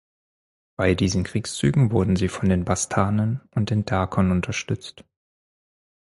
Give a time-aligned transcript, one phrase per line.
[0.77, 5.05] Bei diesen Kriegszügen wurden sie von den Bastarnen und den Dakern unterstützt.